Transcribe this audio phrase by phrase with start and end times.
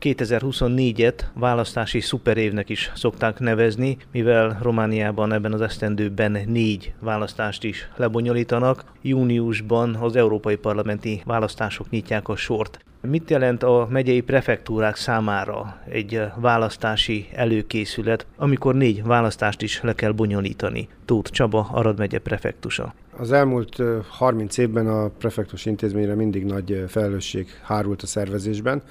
[0.00, 8.84] 2024-et választási szuperévnek is szokták nevezni, mivel Romániában ebben az esztendőben négy választást is lebonyolítanak.
[9.02, 12.84] Júniusban az európai parlamenti választások nyitják a sort.
[13.00, 20.12] Mit jelent a megyei prefektúrák számára egy választási előkészület, amikor négy választást is le kell
[20.12, 20.88] bonyolítani?
[21.04, 22.94] Tóth Csaba, Arad megye prefektusa.
[23.16, 28.82] Az elmúlt 30 évben a prefektus intézményre mindig nagy felelősség hárult a szervezésben.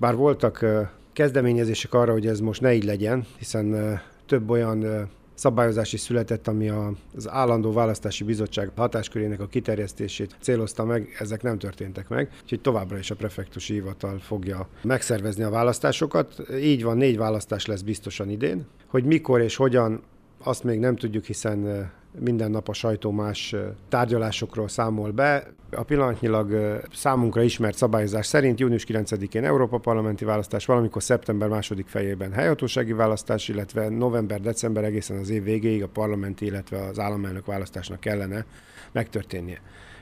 [0.00, 0.64] Bár voltak
[1.12, 6.68] kezdeményezések arra, hogy ez most ne így legyen, hiszen több olyan szabályozás is született, ami
[6.68, 12.98] az állandó választási bizottság hatáskörének a kiterjesztését célozta meg, ezek nem történtek meg, úgyhogy továbbra
[12.98, 16.34] is a prefektusi hivatal fogja megszervezni a választásokat.
[16.60, 18.66] Így van, négy választás lesz biztosan idén.
[18.86, 20.02] Hogy mikor és hogyan,
[20.42, 23.54] azt még nem tudjuk, hiszen minden nap a sajtó más
[23.88, 25.46] tárgyalásokról számol be.
[25.70, 32.32] A pillanatnyilag számunkra ismert szabályozás szerint június 9-én Európa Parlamenti választás, valamikor szeptember második fejében
[32.32, 38.44] helyhatósági választás, illetve november-december egészen az év végéig a parlamenti, illetve az államelnök választásnak kellene
[38.92, 39.60] megtörténnie.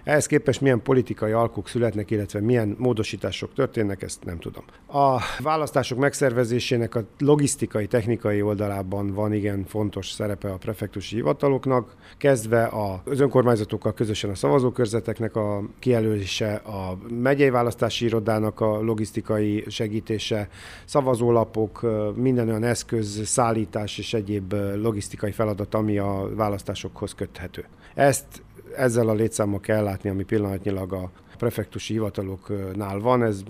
[0.08, 4.64] Ehhez képest milyen politikai alkuk születnek, illetve milyen módosítások történnek, ezt nem tudom.
[4.86, 12.70] A választások megszervezésének a logisztikai, technikai oldalában van igen fontos szerepe a prefektusi hivataloknak, kezdve
[13.06, 20.48] az önkormányzatokkal közösen a szavazókörzeteknek a kijelölése, a megyei választási irodának a logisztikai segítése,
[20.84, 27.64] szavazólapok, minden olyan eszköz, szállítás és egyéb logisztikai feladat, ami a választásokhoz köthető.
[27.94, 28.42] Ezt
[28.76, 33.42] ezzel a létszámmal kell látni, ami pillanatnyilag a prefektusi hivataloknál van, ez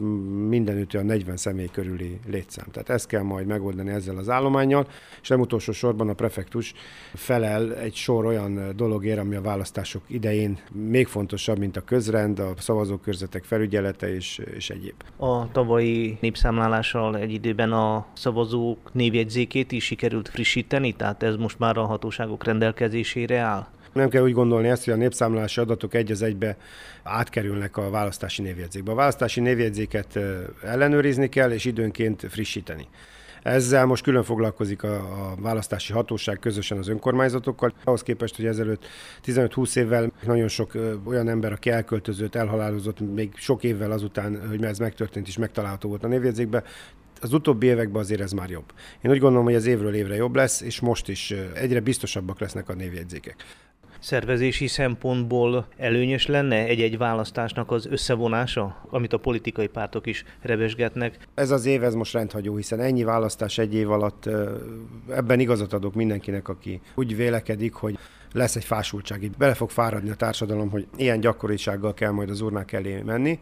[0.49, 2.67] mindenütt a 40 személy körüli létszám.
[2.71, 4.87] Tehát ezt kell majd megoldani ezzel az állományjal,
[5.23, 6.75] és nem utolsó sorban a prefektus
[7.15, 12.53] felel egy sor olyan dologért, ami a választások idején még fontosabb, mint a közrend, a
[12.59, 15.03] szavazókörzetek felügyelete és, és egyéb.
[15.17, 21.77] A tavalyi népszámlálással egy időben a szavazók névjegyzékét is sikerült frissíteni, tehát ez most már
[21.77, 23.67] a hatóságok rendelkezésére áll?
[23.93, 26.57] Nem kell úgy gondolni ezt, hogy a népszámlálási adatok egy az egybe
[27.03, 28.91] átkerülnek a választási névjegyzékbe.
[28.91, 30.19] A választási névjegyzéket
[30.65, 32.89] ellenőrizni kell, és időnként frissíteni.
[33.43, 37.73] Ezzel most külön foglalkozik a, a választási hatóság közösen az önkormányzatokkal.
[37.85, 38.87] Ahhoz képest, hogy ezelőtt
[39.25, 44.65] 15-20 évvel nagyon sok ö, olyan ember, aki elköltözött, elhalálozott, még sok évvel azután, hogy
[44.65, 46.63] ez megtörtént, is megtalálható volt a névjegyzékbe,
[47.21, 48.73] az utóbbi években azért ez már jobb.
[49.03, 52.69] Én úgy gondolom, hogy ez évről évre jobb lesz, és most is egyre biztosabbak lesznek
[52.69, 53.45] a névjegyzékek
[53.99, 61.19] szervezési szempontból előnyös lenne egy-egy választásnak az összevonása, amit a politikai pártok is rebesgetnek?
[61.35, 64.29] Ez az év ez most rendhagyó, hiszen ennyi választás egy év alatt
[65.11, 67.99] ebben igazat adok mindenkinek, aki úgy vélekedik, hogy
[68.33, 72.41] lesz egy fásultság, itt bele fog fáradni a társadalom, hogy ilyen gyakorisággal kell majd az
[72.41, 73.39] urnák elé menni.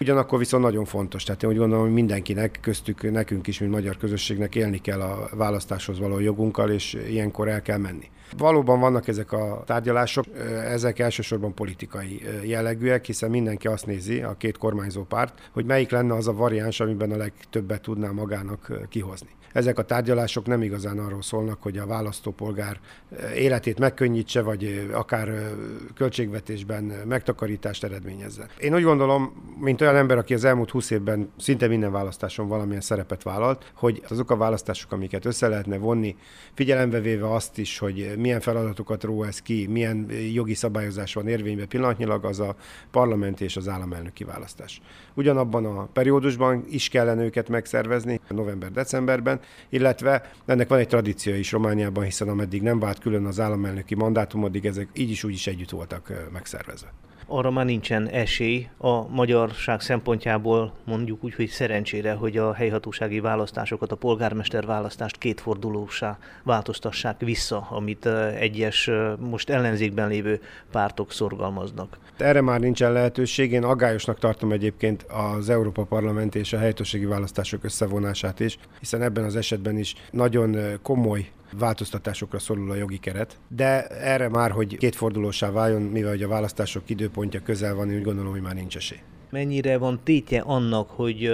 [0.00, 3.96] Ugyanakkor viszont nagyon fontos, tehát én úgy gondolom, hogy mindenkinek, köztük nekünk is, mint magyar
[3.96, 8.10] közösségnek élni kell a választáshoz való jogunkkal, és ilyenkor el kell menni.
[8.36, 10.24] Valóban vannak ezek a tárgyalások,
[10.64, 16.14] ezek elsősorban politikai jellegűek, hiszen mindenki azt nézi, a két kormányzó párt, hogy melyik lenne
[16.14, 19.28] az a variáns, amiben a legtöbbet tudná magának kihozni.
[19.52, 22.80] Ezek a tárgyalások nem igazán arról szólnak, hogy a választópolgár
[23.34, 23.78] életét
[24.34, 25.52] megkönnyítse, vagy akár
[25.94, 28.48] költségvetésben megtakarítást eredményezze.
[28.58, 32.80] Én úgy gondolom, mint olyan ember, aki az elmúlt 20 évben szinte minden választáson valamilyen
[32.80, 36.16] szerepet vállalt, hogy azok a választások, amiket össze lehetne vonni,
[36.54, 41.68] figyelembe véve azt is, hogy milyen feladatokat ró ez ki, milyen jogi szabályozás van érvényben
[41.68, 42.56] pillanatnyilag, az a
[42.90, 44.80] parlamenti és az államelnöki választás.
[45.14, 52.04] Ugyanabban a periódusban is kellene őket megszervezni, november-decemberben, illetve ennek van egy tradíció is Romániában,
[52.04, 55.70] hiszen ameddig nem vált külön az államelnöki mandátum, addig ezek így is úgy is együtt
[55.70, 62.54] voltak megszervezve arra már nincsen esély a magyarság szempontjából, mondjuk úgy, hogy szerencsére, hogy a
[62.54, 68.06] helyhatósági választásokat, a polgármester választást kétfordulósá változtassák vissza, amit
[68.38, 70.40] egyes most ellenzékben lévő
[70.70, 71.98] pártok szorgalmaznak.
[72.16, 73.52] Erre már nincsen lehetőség.
[73.52, 79.24] Én aggályosnak tartom egyébként az Európa Parlament és a helyhatósági választások összevonását is, hiszen ebben
[79.24, 85.50] az esetben is nagyon komoly változtatásokra szorul a jogi keret, de erre már, hogy kétfordulósá
[85.50, 88.98] váljon, mivel hogy a választások időpontja közel van, úgy gondolom, hogy már nincs esély.
[89.30, 91.26] Mennyire van tétje annak, hogy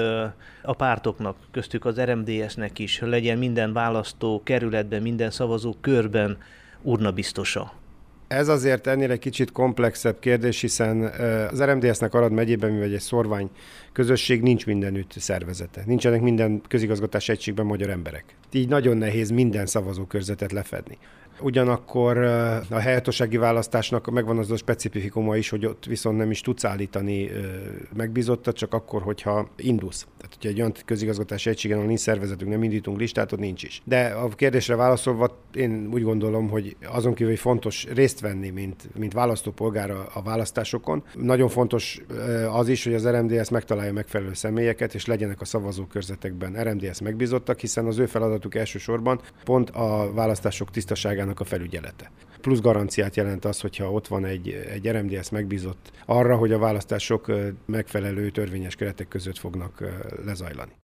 [0.63, 6.39] a pártoknak, köztük az RMDS-nek is legyen minden választó kerületben, minden szavazó körben
[6.83, 7.73] urna biztosa?
[8.29, 11.03] Ez azért ennél egy kicsit komplexebb kérdés, hiszen
[11.51, 13.51] az RMDS-nek Arad megyében, mivel egy szorvány
[13.93, 15.83] közösség, nincs mindenütt szervezete.
[15.87, 18.25] Nincsenek minden közigazgatás egységben magyar emberek.
[18.53, 20.99] Így nagyon nehéz minden szavazókörzetet lefedni.
[21.41, 22.19] Ugyanakkor
[22.71, 27.31] a helyhatósági választásnak megvan az a specifikuma is, hogy ott viszont nem is tudsz állítani
[27.97, 30.07] megbízottat, csak akkor, hogyha indulsz.
[30.17, 33.83] Tehát, hogyha egy olyan közigazgatási egységen, ahol nincs szervezetünk, nem indítunk listát, ott nincs is.
[33.85, 38.89] De a kérdésre válaszolva, én úgy gondolom, hogy azon kívül, hogy fontos részt venni, mint,
[38.99, 42.01] mint választópolgár a, a választásokon, nagyon fontos
[42.53, 47.87] az is, hogy az RMDS megtalálja megfelelő személyeket, és legyenek a szavazókörzetekben RMDS megbízottak, hiszen
[47.87, 50.71] az ő feladatuk elsősorban pont a választások
[51.25, 52.11] tisztaságának a felügyelete.
[52.41, 57.33] Plusz garanciát jelent az, hogyha ott van egy, egy RMDS megbízott arra, hogy a választások
[57.67, 59.85] megfelelő törvényes keretek között fognak
[60.25, 60.73] lezajlani.